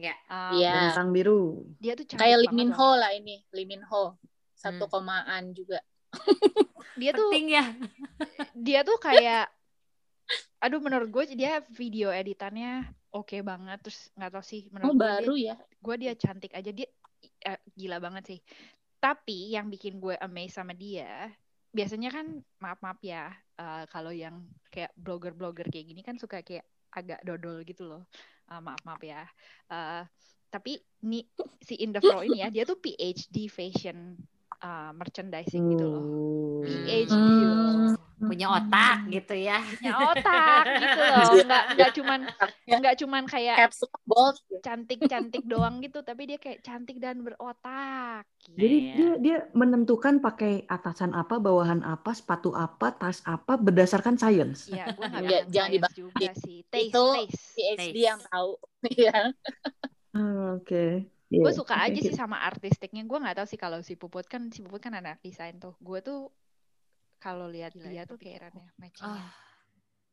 [0.00, 0.16] Ya.
[0.32, 0.96] Um, Iya.
[0.96, 1.42] Bintang biru.
[1.76, 2.72] Dia tuh cantik kayak Lee Min.
[2.72, 4.16] Ho lah ini Lee Min Ho
[4.60, 4.92] satu Hmm.
[4.92, 5.80] komaan juga
[7.00, 7.64] Dia tuh penting ya
[8.52, 9.48] dia tuh kayak
[10.60, 15.00] aduh menurut gue dia video editannya oke banget terus nggak tau sih oh menurut gue
[15.00, 16.88] baru dia, ya gue dia cantik aja dia
[17.46, 18.38] eh, gila banget sih
[19.00, 21.32] tapi yang bikin gue amazed sama dia
[21.70, 22.26] biasanya kan
[22.58, 27.22] maaf maaf ya eh, kalau yang kayak blogger blogger kayak gini kan suka kayak agak
[27.22, 28.02] dodol gitu loh
[28.50, 29.22] Eh, maaf maaf ya
[29.70, 30.02] Eh,
[30.50, 30.74] tapi
[31.06, 31.22] nih
[31.62, 34.18] si In The Fro ini ya dia tuh PhD fashion
[34.58, 36.66] eh, merchandising gitu loh Oh.
[36.66, 37.46] PhD Hmm.
[37.46, 37.70] loh
[38.28, 42.20] punya otak gitu ya punya otak gitu loh nggak nggak cuman
[42.68, 43.56] nggak cuman kayak
[44.08, 48.24] bold cantik cantik doang gitu tapi dia kayak cantik dan berotak
[48.60, 48.92] Jadi Iya.
[48.98, 54.68] dia dia menentukan pakai atasan apa, bawahan apa, sepatu apa, tas apa berdasarkan science.
[54.68, 55.94] Iya, gue nggak Iya, bilang jangan dibahas.
[56.02, 56.56] juga sih.
[56.72, 57.40] Taste, Itu taste.
[57.56, 58.04] PhD Taste.
[58.08, 58.50] yang tahu
[58.98, 59.12] Iya.
[60.14, 60.76] Ah, Oke.
[61.40, 63.02] Gue Iya, suka oke, aja sih sama artistiknya.
[63.08, 65.72] Gue nggak tahu sih kalau si Puput kan si Puput kan anak desain tuh.
[65.80, 66.18] Gue tuh
[67.20, 69.20] kalau lihat dia tuh kayaknya matchingnya.
[69.20, 69.30] ah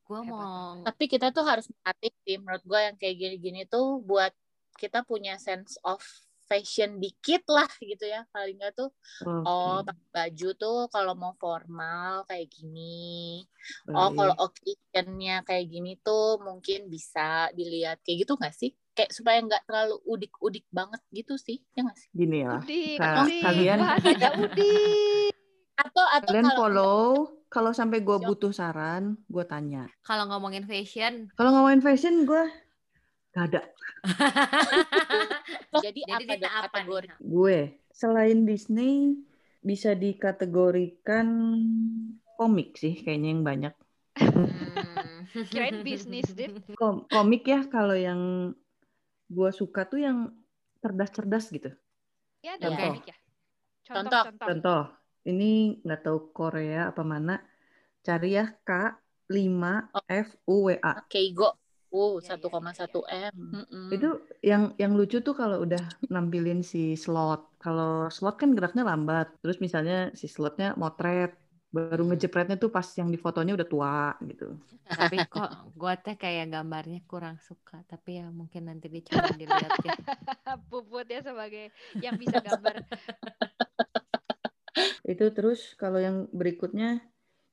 [0.03, 4.31] gue mau tapi kita tuh harus melatih sih menurut gue yang kayak gini-gini tuh buat
[4.75, 5.99] kita punya sense of
[6.47, 8.87] fashion dikit lah gitu ya paling nggak tuh
[9.19, 13.43] Oke, oh pakai baju tuh kalau mau formal kayak gini
[13.89, 14.15] oh baik.
[14.15, 19.59] kalau occasionnya kayak gini tuh mungkin bisa dilihat kayak gitu nggak sih kayak supaya nggak
[19.67, 22.51] terlalu udik-udik banget gitu sih ya nggak sih Gini ya.
[22.57, 23.83] Udik, Ka- udik, kalian-
[24.39, 25.26] udik.
[25.77, 27.01] Atau atau Kalian kalau follow,
[27.47, 29.85] kalau sampai gue butuh saran, gue tanya.
[30.03, 32.43] kalau ngomongin fashion Kalau ngomongin fashion, gue
[33.37, 33.61] gak ada.
[35.85, 37.59] jadi, jadi apa Dita dong apa kategori nih Gue
[37.93, 38.93] selain Disney
[39.61, 41.27] bisa dikategorikan
[42.37, 43.73] komik sih, kayaknya yang banyak.
[44.17, 45.25] Hmm.
[45.51, 46.49] Kirain bisnis deh.
[46.77, 48.53] Kom- komik ya kalau yang
[49.27, 50.31] gue suka tuh yang
[50.81, 51.69] cerdas-cerdas gitu.
[52.41, 52.85] Ya ada Contoh.
[52.89, 53.17] komik ya.
[53.87, 54.23] Contoh, Contoh.
[54.23, 54.47] contoh.
[54.47, 54.81] Contoh,
[55.27, 57.43] ini nggak tahu Korea apa mana,
[58.01, 58.95] cari ya K
[59.27, 61.03] 5 F U W A.
[61.11, 61.51] Keigo
[61.97, 63.33] tahu Iya, 1,1 m.
[63.33, 63.87] Mm-mm.
[63.89, 64.09] Itu
[64.43, 67.57] yang yang lucu tuh kalau udah nampilin si slot.
[67.57, 69.33] Kalau slot kan geraknya lambat.
[69.41, 71.33] Terus misalnya si slotnya motret.
[71.67, 74.55] Baru ngejepretnya tuh pas yang di fotonya udah tua gitu.
[74.87, 77.83] Tapi kok gue teh kayak gambarnya kurang suka.
[77.87, 79.91] Tapi ya mungkin nanti dicoba dilihat ya.
[80.71, 82.83] Puput ya sebagai yang bisa gambar.
[85.07, 86.99] Itu terus kalau yang berikutnya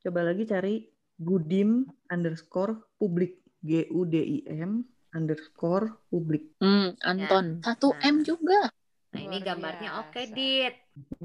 [0.03, 4.83] coba lagi cari gudim underscore publik g u d i m
[5.15, 6.51] underscore publik.
[6.59, 7.63] Hmm, Anton.
[7.63, 7.79] Ya.
[7.79, 8.67] 1 m juga.
[9.15, 10.35] Nah ini Luar gambarnya oke, biasa.
[10.35, 10.75] Dit.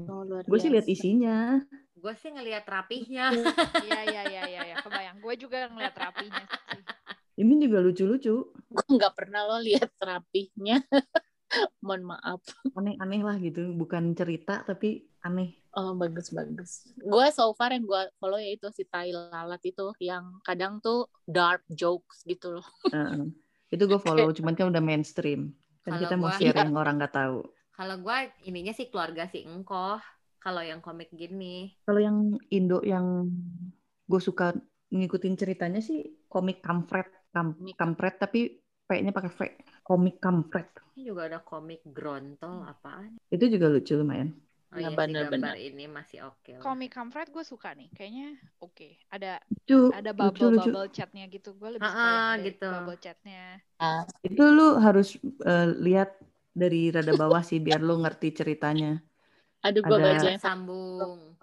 [0.06, 1.58] Oh, Gue sih lihat isinya.
[1.98, 3.34] Gue sih ngelihat rapihnya.
[3.90, 4.76] Iya iya iya iya ya.
[4.78, 5.18] kebayang.
[5.18, 6.80] Gue juga ngeliat rapinya sih.
[7.42, 10.78] Ini juga lucu-lucu, Gue nggak pernah lo lihat rapihnya.
[11.82, 12.40] Mohon maaf.
[12.72, 13.72] aneh-aneh lah gitu.
[13.72, 15.58] Bukan cerita tapi aneh.
[15.70, 16.90] Oh, bagus bagus.
[16.96, 21.06] Gue so far yang gue follow ya itu si Tai Lalat itu yang kadang tuh
[21.22, 22.66] dark jokes gitu loh.
[22.88, 23.30] Heeh.
[23.70, 25.54] itu gue follow, cuman kan udah mainstream.
[25.80, 26.66] Kan Kalau kita mau gua- share Iya.
[26.66, 27.38] yang orang nggak tahu.
[27.70, 30.02] Kalau gue ininya sih keluarga si engkoh.
[30.36, 31.70] Kalau yang komik gini.
[31.84, 33.30] Kalau yang Indo yang
[34.04, 34.56] gue suka
[34.90, 37.78] ngikutin ceritanya sih komik kampret, Kam- Komik.
[37.78, 39.40] kampret tapi P-nya pakai V.
[39.82, 40.68] Komik kampret.
[40.94, 43.16] Ini juga ada komik grontol apaan?
[43.28, 44.30] Itu juga lucu lumayan.
[44.70, 45.50] Oh Ya, iya sih bener-bener.
[45.50, 46.62] gambar ini masih oke lah.
[46.62, 47.90] Komik Comfort gue suka nih.
[47.90, 48.88] Kayaknya oke.
[49.10, 50.70] Ada Lucu, ada lucu, bubble lucu.
[50.70, 51.50] bubble chatnya gitu.
[51.58, 52.68] Gue lebih suka Ah, gitu.
[52.70, 53.58] bubble chatnya.
[54.22, 56.14] Itu lu harus eh, lihat
[56.54, 59.02] dari rada bawah sih biar lu ngerti ceritanya.
[59.66, 61.34] Aduh, gue Ada- baca yang Sambung.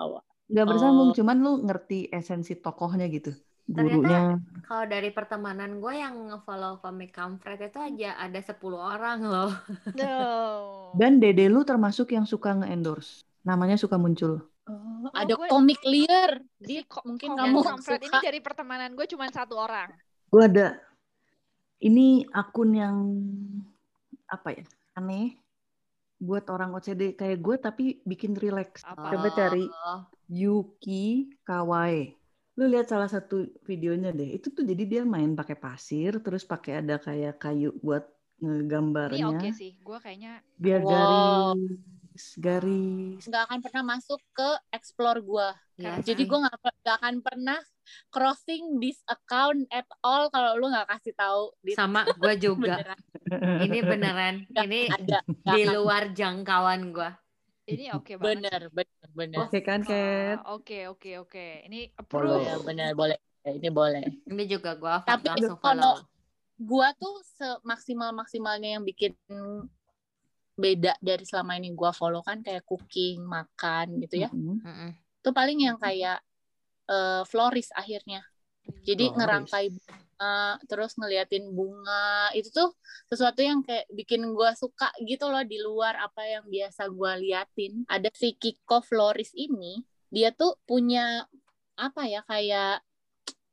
[0.47, 1.15] Nggak bersambung, Oh.
[1.19, 3.36] cuman lu ngerti esensi tokohnya gitu.
[3.67, 4.21] Ternyata- Gurunya.
[4.63, 9.51] Kalau dari pertemanan gue yang nge-follow komik kampret itu aja ada 10 orang loh.
[9.93, 10.15] No.
[10.93, 13.27] Dan dede lu termasuk yang suka nge-endorse.
[13.41, 14.39] Namanya suka muncul.
[14.63, 16.43] Oh, Oh, ada gue- komik liar.
[16.58, 18.19] Di, ko- mungkin kamu Comfort ini suka.
[18.21, 19.88] dari pertemanan gue cuma satu orang.
[20.27, 20.75] Gue ada.
[21.77, 22.95] Ini akun yang
[24.25, 24.65] apa ya?
[24.93, 25.38] Aneh.
[26.17, 28.82] Buat orang OCD kayak gue tapi bikin relax.
[28.82, 29.13] Apa?
[29.13, 32.16] Coba cari Oh, Yuki Kawaii.
[32.58, 34.34] Lu lihat salah satu videonya deh.
[34.34, 38.02] Itu tuh jadi dia main pakai pasir, terus pakai ada kayak kayu buat
[38.38, 39.26] Ini ngegambarnya.
[39.34, 39.78] oke sih.
[39.82, 41.54] Gue kayaknya Biar Wow.
[41.54, 43.22] garis, garis.
[43.26, 45.50] nggak akan pernah masuk ke explore gue.
[45.78, 47.58] iya Jadi gue nggak nggak akan pernah
[48.10, 52.78] crossing this account at all kalau lu nggak kasih tahu di sama gue juga.
[52.82, 53.00] beneran
[53.65, 54.36] Ini beneran.
[54.50, 55.20] Ini ada.
[55.26, 57.10] Di luar jangkauan gue.
[57.67, 58.39] Ini oke banget.
[58.47, 59.39] Bener, bener, bener.
[59.43, 60.39] Oke kan, Kat?
[60.41, 61.45] Ah, Oke oke oke.
[61.67, 62.47] Ini approve.
[62.47, 63.17] Ya, bener, boleh.
[63.43, 64.06] Ya, Ini boleh.
[64.27, 66.03] Ini juga gue Tapi langsung kalau-.
[66.58, 69.13] Gua tuh semaksimal maksimalnya yang bikin
[70.58, 74.30] beda dari selama ini gua follow kan kayak cooking, makan gitu ya.
[74.34, 74.58] Mm-mm.
[74.65, 74.91] Mm-mm.
[75.21, 76.17] Itu paling yang kayak
[76.89, 78.25] eh, florist akhirnya.
[78.88, 79.17] Jadi Florist.
[79.17, 79.65] ngerangkai
[80.17, 82.73] bunga, terus ngeliatin bunga, itu tuh
[83.06, 87.86] sesuatu yang kayak bikin gua suka gitu loh di luar apa yang biasa gua liatin.
[87.86, 91.27] Ada si Kiko Florist ini, dia tuh punya
[91.77, 92.82] apa ya kayak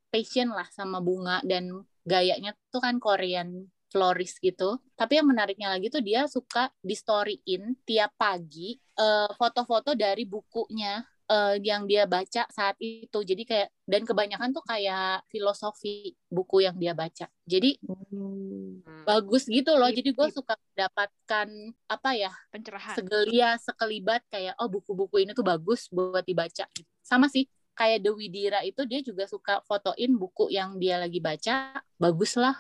[0.08, 4.82] passion lah sama bunga dan gayanya tuh kan Korean florist gitu.
[4.98, 10.98] Tapi yang menariknya lagi tuh dia suka di storyin tiap pagi eh, foto-foto dari bukunya
[11.34, 13.18] eh, yang dia baca saat itu.
[13.26, 17.26] Jadi kayak dan kebanyakan tuh kayak filosofi buku yang dia baca.
[17.42, 17.76] Jadi
[18.14, 18.80] Hmm.
[19.04, 19.90] Bagus gitu loh.
[19.90, 21.48] Jadi gue suka mendapatkan
[21.90, 22.96] apa ya Pencerahan.
[22.96, 26.64] segelia sekelibat kayak oh buku-buku ini tuh bagus buat dibaca.
[27.02, 27.44] Sama sih
[27.74, 31.82] kayak The Widira itu dia juga suka fotoin buku yang dia lagi baca.
[31.98, 32.54] Bagus lah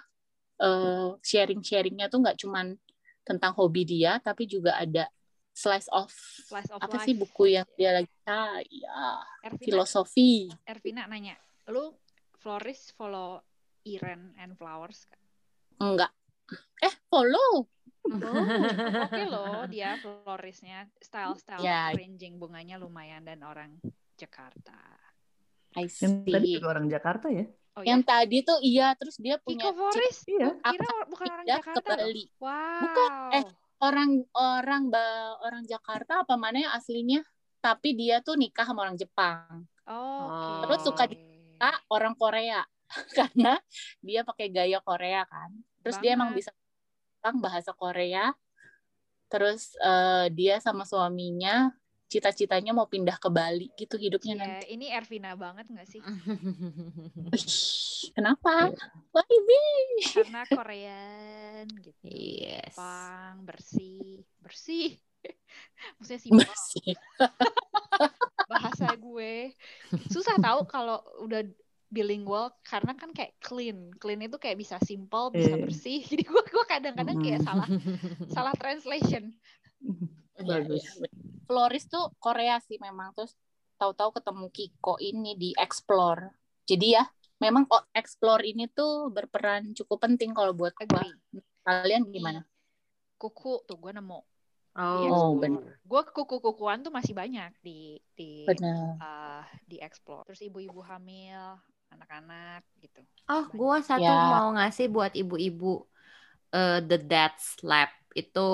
[0.60, 2.76] eh, sharing-sharingnya tuh nggak cuman
[3.24, 5.08] tentang hobi dia tapi juga ada
[5.54, 6.10] slice of
[6.44, 7.06] Slice of apa life.
[7.06, 11.38] sih buku yang dia lagi ah ya Ervina, filosofi Ervina nanya,
[11.70, 11.94] lu
[12.36, 13.38] florist follow
[13.86, 15.20] Iren and Flowers kan?
[15.80, 16.10] enggak
[16.82, 17.70] eh follow
[18.04, 18.12] Oh,
[19.08, 21.88] oke loh dia floristnya, style-style Ya.
[21.88, 23.80] arranging bunganya lumayan dan orang
[24.12, 24.76] Jakarta.
[25.72, 26.54] I Yang tadi see.
[26.60, 27.48] juga orang Jakarta ya?
[27.74, 30.20] Oh yang ya, tadi tuh iya terus dia punya Kiko Florist?
[30.28, 30.52] Iya.
[30.52, 31.98] Kira bukan orang ke Jakarta loh.
[32.04, 32.80] Bali Wow.
[32.84, 33.44] Bukan, eh,
[33.84, 37.20] orang orang ba- orang Jakarta apa mana yang aslinya?
[37.60, 39.68] Tapi dia tuh nikah sama orang Jepang.
[39.84, 40.68] Oh, oke.
[40.68, 41.20] Terus suka di-
[41.60, 42.64] ah orang Korea.
[43.18, 43.60] Karena
[44.00, 45.52] dia pakai gaya Korea kan.
[45.84, 46.48] Terus dia emang Banget.
[46.48, 48.32] bisa bahasa Korea.
[49.28, 51.72] Terus eh, dia sama suaminya
[52.14, 55.98] cita-citanya mau pindah ke Bali gitu hidupnya Iya, nanti ini Ervina banget nggak sih?
[57.34, 57.46] Ih,
[58.14, 58.70] kenapa
[59.10, 59.62] Wah ini
[60.14, 61.98] Karena Korean gitu.
[62.06, 62.70] yes.
[62.70, 64.94] Jepang, bersih, bersih.
[65.98, 66.94] Maksudnya simpel bersih
[68.52, 69.34] bahasa gue.
[70.06, 71.42] Susah tahu kalau udah
[71.88, 73.90] bilingual karena kan kayak clean.
[73.96, 75.62] Clean itu kayak bisa simple, bisa Eh.
[75.62, 75.98] bersih.
[76.04, 77.68] Jadi gue gua kadang-kadang kayak salah
[78.28, 79.30] salah translation.
[80.38, 80.82] Iya, Bagus.
[80.82, 81.08] iya.
[81.44, 83.36] Floris tuh Korea sih memang terus
[83.76, 86.32] tahu-tahu ketemu Kiko ini di Explore.
[86.64, 87.04] Jadi ya
[87.38, 91.02] memang kok Explore ini tuh berperan cukup penting kalau buat gua.
[91.04, 91.12] Agree.
[91.64, 92.40] Kalian gimana?
[93.16, 94.20] Kuku tuh gue nemu.
[94.74, 95.78] Oh, Oh, bener.
[95.86, 98.98] Gue kuku-kukuan tuh masih banyak di di Benar.
[98.98, 100.26] uh, di explore.
[100.26, 101.56] Terus ibu-ibu hamil,
[101.94, 103.00] anak-anak gitu.
[103.30, 104.34] Oh, gua satu Ya.
[104.34, 105.86] mau ngasih buat ibu-ibu
[106.50, 108.48] eh, The Dad's Lab itu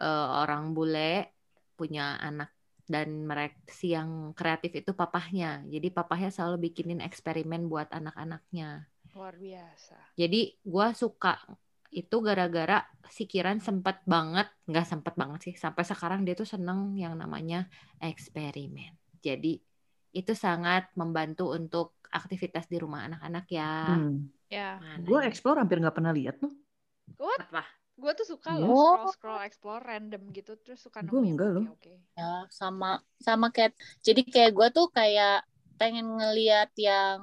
[0.00, 1.32] eh, orang bule
[1.76, 2.52] punya anak
[2.86, 5.66] dan mereka si yang kreatif itu papahnya.
[5.66, 8.86] Jadi papahnya selalu bikinin eksperimen buat anak-anaknya.
[9.12, 10.14] Luar biasa.
[10.14, 11.34] Jadi gua suka
[11.90, 16.94] itu gara-gara si Kiran sempet banget, nggak sempet banget sih, sampai sekarang dia tuh seneng
[16.94, 17.66] yang namanya
[17.98, 18.94] eksperimen.
[19.22, 19.58] Jadi
[20.16, 23.72] itu sangat membantu untuk aktivitas di rumah anak-anak ya.
[23.98, 24.30] Hmm.
[24.46, 26.52] Ya, Gue explore hampir nggak pernah lihat tuh.
[27.18, 27.42] what?
[27.42, 27.66] apa?
[27.96, 28.76] Gue tuh suka loh Oh.
[28.76, 31.64] scroll scroll explore random gitu terus suka nemu yang enggak loh.
[31.72, 31.94] oke-oke.
[32.12, 33.72] Ya, sama sama kayak
[34.04, 37.20] jadi kayak gua tuh kayak pengen ngeliat yang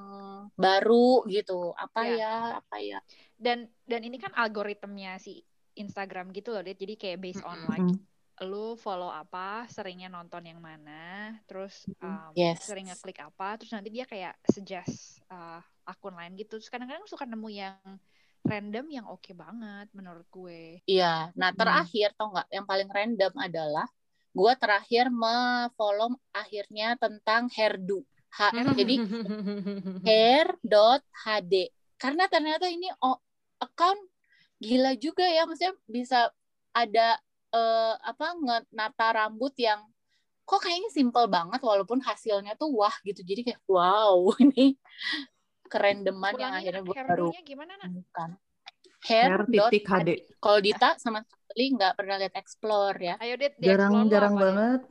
[0.53, 1.73] baru gitu.
[1.73, 2.17] Apa Ya.
[2.17, 2.36] ya?
[2.57, 2.99] Apa ya?
[3.38, 5.41] Dan dan ini kan algoritmnya si
[5.73, 6.77] Instagram gitu loh, Dit.
[6.77, 7.86] Jadi kayak based on like
[8.41, 12.65] lu follow apa, seringnya nonton yang mana, terus um, Yes.
[12.65, 16.57] sering ngeklik apa, terus nanti dia kayak suggest uh, akun lain gitu.
[16.57, 17.77] Terus kadang-kadang suka nemu yang
[18.43, 20.84] random yang oke banget menurut gue.
[20.86, 21.32] Iya.
[21.39, 21.60] Nah, Hmm.
[21.60, 23.88] terakhir tau nggak yang paling random adalah
[24.34, 28.01] gua terakhir me-follow akhirnya tentang hairdo.
[28.34, 28.97] Ha, jadi
[30.08, 31.53] hair.hd
[32.01, 32.89] karena ternyata ini
[33.62, 34.01] account
[34.60, 36.19] gila juga ya maksudnya bisa
[36.75, 37.15] ada
[37.53, 38.25] eh, apa
[38.73, 39.79] nata rambut yang
[40.43, 44.75] kok kayaknya simple banget walaupun hasilnya tuh wah gitu jadi kayak wow ini
[45.73, 47.89] kerendeman yang akhirnya gue hair baru gimana nak?
[47.89, 48.31] temukan
[49.03, 50.07] Hair titik hair.hd.
[50.07, 50.09] HD.
[50.39, 54.33] kalau Dita sama sekali nggak pernah lihat explore ya Ayo Dit, di explore lu Jarang-jarang
[54.33, 54.45] apa, Dit?
[54.47, 54.81] banget.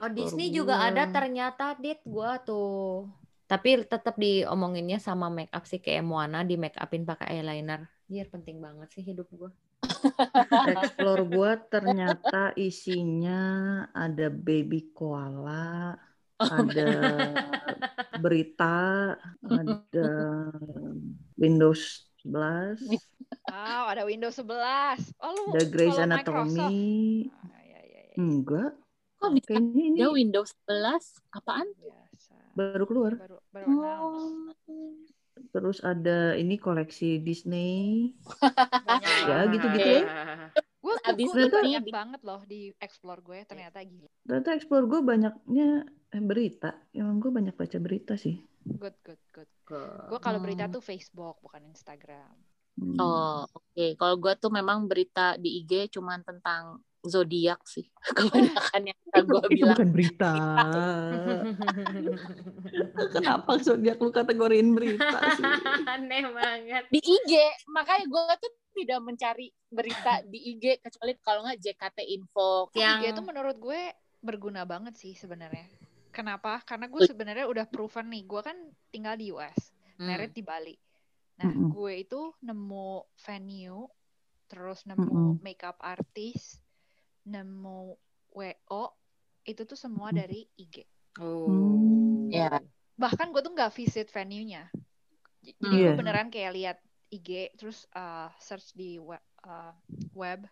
[0.00, 0.56] Oh Disney gua.
[0.56, 3.08] juga ada ternyata dit gua tuh.
[3.44, 7.84] Tapi tetap diomonginnya sama make up sih kayak Moana di make upin pakai eyeliner.
[8.08, 9.52] Iya penting banget sih hidup gua.
[10.72, 13.40] Explore gue ternyata isinya
[13.92, 15.92] ada baby koala,
[16.40, 16.88] ada
[18.20, 20.08] berita, ada
[21.38, 22.80] Windows 11,
[23.50, 25.12] Wow, ada Windows 11.
[25.20, 25.98] Oh, lu ada Grey's.
[26.00, 27.28] Anatomy.
[27.30, 28.14] Ah, ya, ya, ya.
[28.16, 28.72] Enggak,
[29.20, 32.34] kok bisa kayaknya ini ada Windows 11 apaan Biasa.
[32.56, 33.12] baru keluar.
[33.20, 34.54] Baru baru oh
[35.54, 38.10] Terus ada ini koleksi Disney.
[38.38, 39.12] Banyak.
[39.30, 40.02] Ya, gitu-gitu ya.
[40.84, 44.10] Gue Abis itu banyak banget loh di explore gue ternyata gila.
[44.28, 45.68] Ternyata Explore gue banyaknya
[46.20, 46.70] berita.
[46.90, 48.38] Emang gue banyak baca berita sih.
[48.62, 49.48] Good good good.
[50.06, 50.70] Gue kalau berita Hmm.
[50.70, 52.30] tuh Facebook bukan Instagram.
[52.74, 52.96] Hmm.
[52.98, 53.84] Oh, oke.
[53.94, 57.84] Kalau gue tuh memang berita di IG cuman tentang zodiak sih.
[58.16, 59.76] Kebanyakan yang Itu, gue itu bilang.
[59.76, 60.30] bukan berita.
[63.14, 65.44] Kenapa zodiak lu kategoriin berita sih?
[65.92, 66.82] Aneh banget.
[66.88, 67.32] Di IG,
[67.68, 72.68] makanya gue tuh tidak mencari berita di IG kecuali kalau nggak JKT Info.
[72.72, 73.80] Yang IG itu menurut gue
[74.18, 75.68] berguna banget sih sebenarnya.
[76.14, 76.62] Kenapa?
[76.62, 78.22] Karena gue sebenarnya udah proven nih.
[78.22, 78.54] Gue kan
[78.94, 80.06] tinggal di US, Hmm.
[80.06, 80.74] married di Bali.
[81.42, 81.74] Nah, Mm-mm.
[81.74, 83.90] gue itu nemu venue,
[84.46, 85.30] terus nemu Mm-mm.
[85.42, 86.62] makeup artist,
[87.26, 87.98] nemu
[88.30, 88.82] WO,
[89.42, 90.16] itu tuh semua Mm.
[90.16, 90.86] dari IG.
[91.18, 91.50] Oh.
[91.50, 92.30] Hmm.
[92.30, 92.62] Ya.
[92.94, 94.70] Bahkan gue tuh nggak visit venue-nya.
[95.42, 95.70] Jadi Hmm.
[95.74, 95.92] gue Iya.
[95.98, 96.78] beneran kayak lihat
[97.10, 99.74] IG, terus uh, search di web, uh,
[100.14, 100.46] web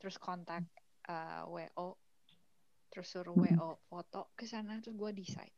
[0.00, 0.64] terus kontak
[1.06, 1.94] uh, WO,
[2.92, 3.32] terus suruh.
[3.32, 5.56] WO foto ke sana, terus gue decide.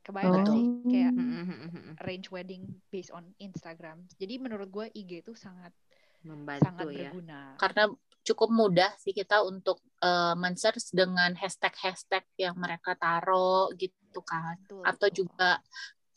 [0.00, 0.52] Kebayang gak Oh.
[0.52, 0.64] sih?
[0.86, 1.92] Kayak Hmm.
[1.96, 4.04] arrange wedding based on Instagram.
[4.14, 5.72] Jadi menurut gue IG itu sangat
[6.20, 7.08] Membantu sangat ya.
[7.08, 7.40] berguna.
[7.56, 7.84] Karena
[8.20, 14.56] cukup mudah sih kita untuk eh, men-search dengan hashtag-hashtag yang mereka taruh gitu kan.
[14.64, 15.18] Betul, Atau betul.
[15.24, 15.60] juga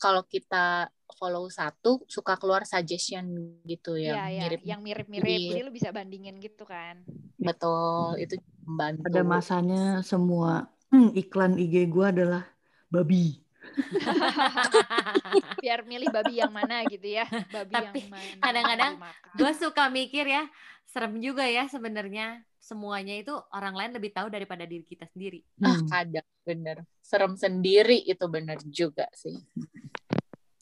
[0.04, 3.24] kalau kita follow satu suka keluar suggestion
[3.64, 5.24] gitu Iya, yang iya, mirip yang mirip-mirip.
[5.48, 7.00] Jadi lu bisa bandingin gitu kan.
[7.40, 9.08] betul itu membantu.
[9.08, 12.44] Ada masanya semua hmm, iklan IG gue adalah
[12.88, 13.40] babi.
[15.62, 17.24] Biar milih babi yang mana gitu ya.
[17.48, 18.40] Babi Tapi yang mana.
[18.40, 18.92] kadang-kadang.
[19.34, 20.44] Gue suka mikir ya,
[20.84, 25.44] serem juga ya sebenarnya semuanya itu orang lain lebih tahu daripada diri kita sendiri.
[25.60, 25.88] Ah, Hmm.
[25.88, 29.36] kadang bener serem sendiri itu bener juga sih.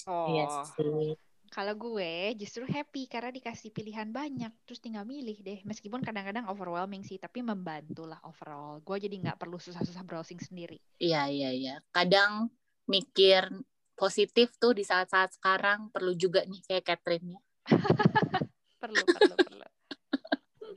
[0.09, 0.29] Oh.
[0.31, 1.15] Iya sih.
[1.53, 5.61] Kalau gue justru happy karena dikasih pilihan banyak, terus tinggal milih deh.
[5.69, 8.81] Meskipun kadang-kadang overwhelming sih, tapi membantu lah overall.
[8.81, 10.81] Gue jadi nggak perlu susah-susah browsing sendiri.
[10.97, 11.75] Iya iya iya.
[11.93, 12.49] Kadang
[12.89, 13.53] mikir
[13.93, 17.41] positif tuh di saat-saat sekarang perlu juga nih kayak Catherine ya.
[18.83, 19.63] perlu perlu perlu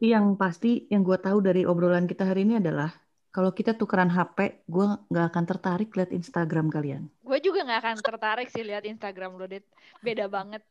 [0.03, 2.91] yang pasti yang gue tahu dari obrolan kita hari ini adalah
[3.35, 7.11] kalau kita tukeran HP, gue nggak akan tertarik lihat Instagram kalian.
[7.19, 9.67] gue juga nggak akan tertarik sih lihat Instagram lo Dit
[9.99, 10.63] beda banget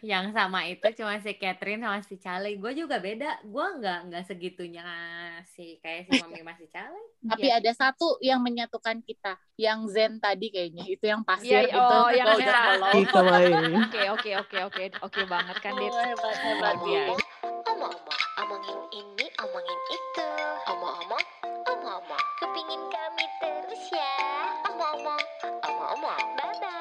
[0.00, 2.54] Yang sama itu cuma si Catherine sama si Charlie.
[2.54, 3.42] Gue juga beda.
[3.42, 4.86] Gue nggak nggak segitunya
[5.44, 7.02] si kayak si Mami masih Charlie.
[7.26, 7.58] Tapi Iya.
[7.58, 11.74] ada satu yang menyatukan kita, yang Zen tadi kayaknya itu yang pasir itu.
[11.74, 12.94] oh, yang ada- follow.
[12.94, 13.52] Ih, kawaii.
[13.74, 16.74] oke oke oke oke oke banget kan Dit Oh, hebat hebat.
[17.66, 17.98] Omong-omong,
[18.38, 20.24] omongin ini, omongin itu.
[20.70, 21.24] Omong-omong,
[21.80, 22.24] omong-omong.
[22.36, 24.12] Kepingin kami terus ya.
[24.68, 25.24] Omong-omong,
[25.64, 26.22] omong-omong.
[26.36, 26.79] Bye-bye.